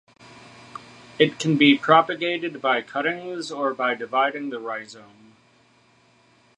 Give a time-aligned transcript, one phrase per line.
[1.19, 5.35] It can be propagated by cuttings or by dividing the rhizome.